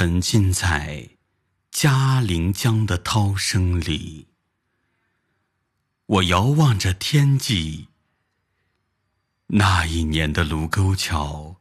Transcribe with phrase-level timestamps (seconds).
[0.00, 1.10] 沉浸在
[1.70, 4.28] 嘉陵江的涛声里。
[6.06, 7.88] 我遥望着天际，
[9.48, 11.56] 那一年的卢沟桥，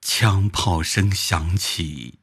[0.00, 2.20] 枪炮声响起，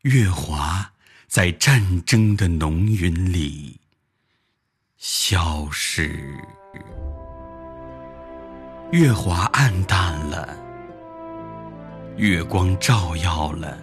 [0.00, 0.94] 月华
[1.26, 3.82] 在战争的浓云里
[4.96, 6.42] 消失。
[8.92, 10.56] 月华暗淡了，
[12.18, 13.78] 月光照耀了，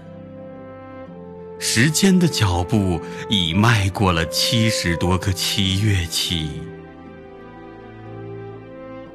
[1.57, 6.61] 时间的脚步已迈过了七十多个七月期。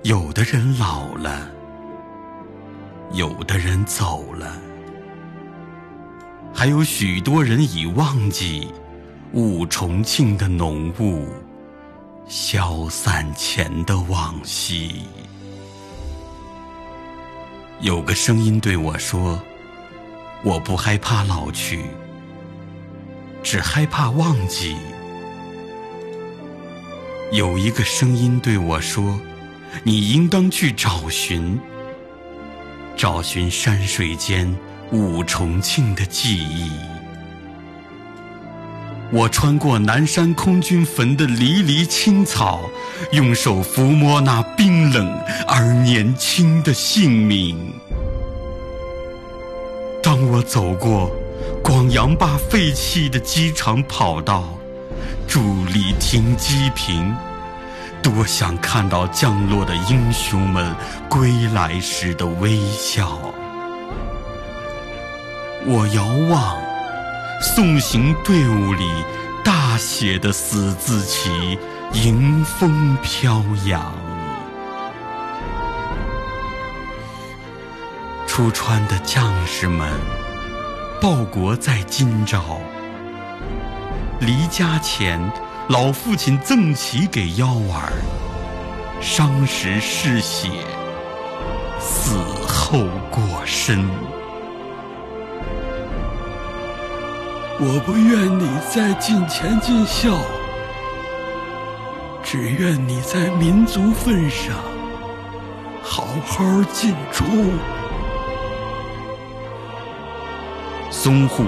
[0.05, 1.51] 有的人老了，
[3.13, 4.59] 有的人走了，
[6.55, 8.69] 还有许多人已忘记
[9.35, 11.29] 雾重庆的浓雾，
[12.27, 15.03] 消散前的往昔。
[17.83, 19.41] 有个声音对我说
[20.45, 21.87] ：“我不害怕老去，
[23.43, 24.77] 只害怕忘记。”
[27.33, 29.19] 有一个声音对我说
[29.83, 31.59] ：“你应当去找寻，
[32.97, 34.55] 找寻山水间
[34.93, 36.71] 五重庆的记忆。”
[39.13, 42.61] 我穿过南山空军坟的离离青草，
[43.11, 45.13] 用手抚摸那冰冷
[45.49, 47.75] 而年轻的姓名。
[50.01, 51.11] 当我走过
[51.63, 54.45] 广阳坝废弃的机场跑道，
[55.29, 55.41] 伫
[55.73, 57.13] 立停机坪，
[58.01, 60.73] 多想看到降落的英雄们
[61.09, 63.19] 归来时的微笑。
[65.67, 66.70] 我遥望。
[67.41, 68.87] 送行队伍里，
[69.43, 71.59] 大写的死字旗
[71.95, 73.95] 迎风飘扬。
[78.27, 79.91] 出川的将士们，
[81.01, 82.61] 报国在今朝。
[84.21, 85.19] 离家前，
[85.69, 87.91] 老父亲赠旗给幺儿，
[89.01, 90.51] 伤时嗜血，
[91.81, 93.89] 死后过身。
[97.63, 100.17] 我不愿你再尽前尽孝，
[102.23, 104.57] 只愿你在民族份上
[105.83, 107.27] 好好尽忠。
[110.91, 111.45] 淞沪、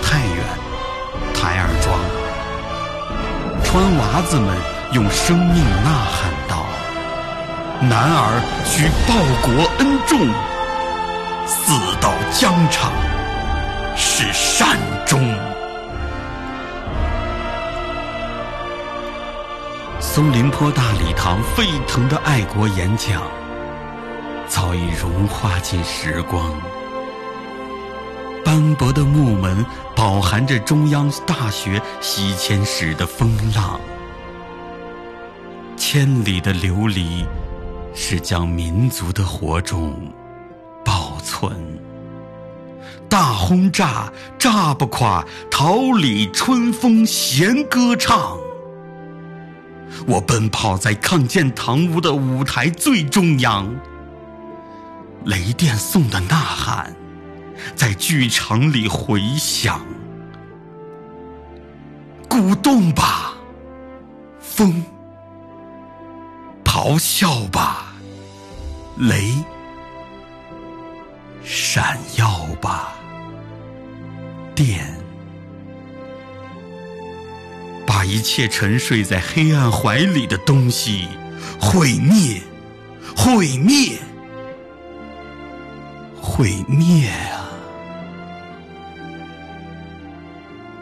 [0.00, 0.38] 太原、
[1.34, 1.98] 台儿庄，
[3.64, 4.56] 川娃子们
[4.92, 6.64] 用生命呐喊道
[7.82, 10.32] ：“男儿须报国恩重，
[11.44, 12.92] 死到疆场。”
[13.96, 14.76] 是善
[20.14, 23.20] 松林坡大礼堂沸腾的爱国演讲，
[24.46, 26.54] 早已融化进时光。
[28.44, 29.66] 斑驳的木门
[29.96, 33.80] 饱含着中央大学西迁时的风浪。
[35.76, 37.26] 千里的琉璃，
[37.92, 39.96] 是将民族的火种
[40.84, 41.76] 保存。
[43.08, 48.38] 大轰炸，炸不垮；桃李春风弦歌唱。
[50.06, 53.74] 我奔跑在抗建堂屋的舞台最中央，
[55.24, 56.94] 雷电送的呐喊
[57.74, 59.80] 在剧场里回响。
[62.28, 63.34] 鼓动吧，
[64.40, 64.82] 风；
[66.64, 67.94] 咆哮吧，
[68.98, 69.42] 雷；
[71.42, 72.92] 闪耀吧。
[74.54, 74.93] 电，
[78.04, 81.08] 一切沉睡在黑暗怀里的东西
[81.60, 82.42] 毁灭，
[83.16, 83.98] 毁灭，
[86.20, 87.50] 毁灭啊！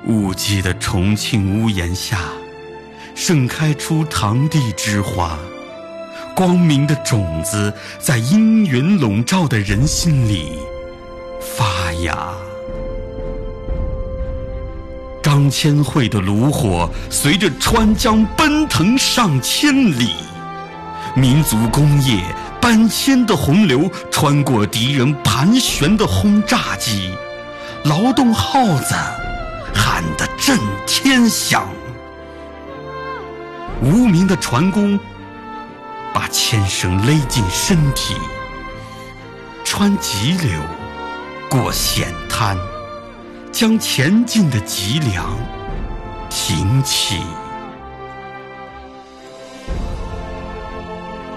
[0.06, 2.19] 雾季的重庆屋檐下，
[3.15, 5.39] 盛开出堂弟之花，
[6.34, 10.59] 光明的种子在阴云笼罩的人心里
[11.41, 12.33] 发芽。
[15.32, 20.10] 张千惠的炉火随着川江奔腾上千里，
[21.16, 22.22] 民族工业
[22.60, 27.14] 搬迁的洪流穿过敌人盘旋的轰炸机，
[27.84, 28.94] 劳动号子
[29.74, 31.66] 喊得震天响。
[33.80, 35.00] 无名的船工
[36.12, 38.14] 把牵绳勒进身体，
[39.64, 40.60] 穿急流
[41.48, 42.54] 过险滩。
[43.53, 45.37] 将前进的脊梁
[46.31, 47.21] 挺起，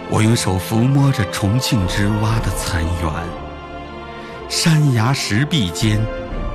[0.10, 3.12] 我用手抚摸着重庆之蛙的残垣，
[4.48, 6.02] 山崖石壁间，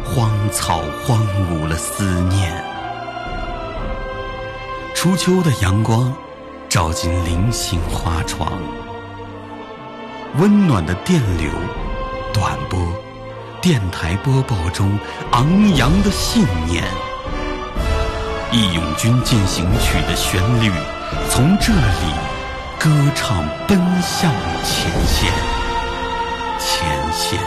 [0.02, 1.20] 荒草荒
[1.52, 2.50] 芜了思念。
[4.94, 6.12] 初秋的阳光
[6.70, 8.50] 照进菱形花窗，
[10.38, 11.50] 温暖的电流，
[12.32, 12.80] 短波，
[13.62, 14.98] 电台播报中
[15.32, 16.82] 昂扬的信念。
[18.52, 20.72] 《义勇军进行曲》的旋律
[21.28, 22.14] 从这里
[22.78, 24.32] 歌唱，奔向
[24.64, 25.30] 前线，
[26.58, 27.38] 前线。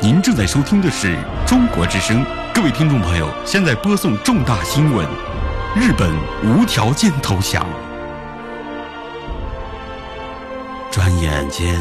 [0.00, 5.04] 您正在收听的是中国之声，各位听众朋友，现在播送重大新闻：
[5.74, 6.08] 日本
[6.44, 7.66] 无条件投降。
[10.90, 11.80] 转眼间，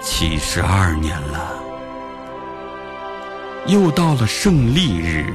[0.00, 1.54] 七十二年了。
[3.66, 5.26] 又到了胜利日，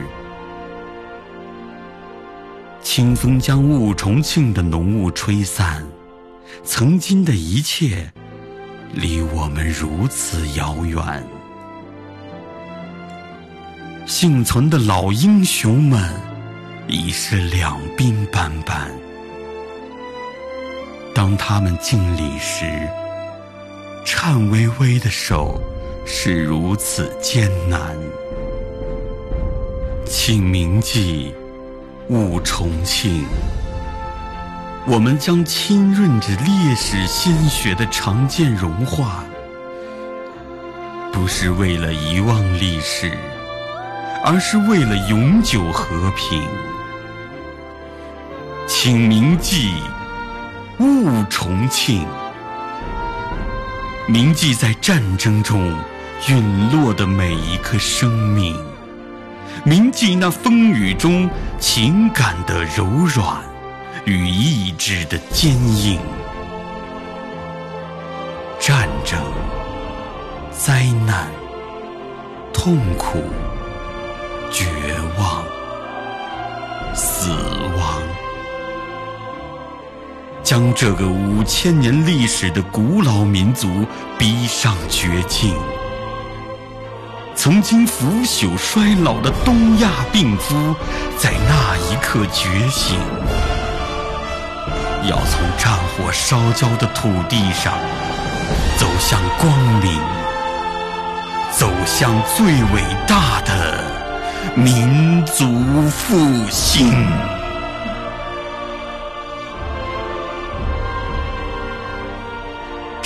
[2.81, 5.85] 清风将雾重庆的浓雾吹散，
[6.63, 8.09] 曾经的一切
[8.93, 11.21] 离我们如此遥远。
[14.05, 16.09] 幸存的老英雄们
[16.87, 18.89] 已是两鬓斑斑，
[21.29, 22.65] 当他们敬礼时，
[24.03, 25.61] 颤巍巍的手。
[26.11, 27.95] 是如此艰难。
[30.07, 31.31] 清明祭，
[32.07, 33.23] 雾重庆。
[34.87, 39.23] 我们将浸润着烈士鲜血的长剑融化，
[41.13, 43.15] 不是为了遗忘历史，
[44.25, 46.43] 而是为了永久和平。
[48.67, 49.73] 请铭记，
[50.79, 52.05] 雾重庆。
[54.07, 55.73] 铭记在战争中。
[56.27, 58.53] 陨落的每一颗生命，
[59.63, 63.37] 铭记那风雨中情感的柔软
[64.03, 65.97] 与意志的坚硬。
[68.59, 69.17] 战争、
[70.51, 71.31] 灾难、
[72.51, 73.23] 痛苦、
[80.59, 83.85] 将这个五千年历史的古老民族
[84.17, 85.55] 逼上绝境。
[87.33, 90.75] 曾经腐朽衰老的东亚病夫，
[91.17, 92.99] 在那一刻觉醒，
[95.09, 97.73] 要从战火烧焦的土地上
[98.77, 99.97] 走向光明，
[101.53, 103.81] 走向最伟大的
[104.57, 105.45] 民族
[105.89, 106.17] 复
[106.51, 106.91] 兴。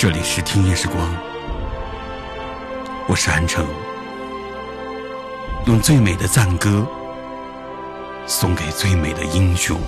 [0.04, 1.16] 这里是听夜时光，
[3.08, 3.64] 我是安城。
[5.64, 6.86] 用最美的赞歌，
[8.26, 9.80] 送给最美的英雄。